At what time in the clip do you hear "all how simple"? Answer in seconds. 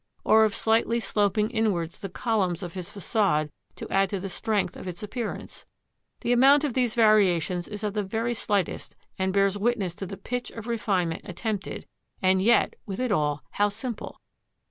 13.11-14.19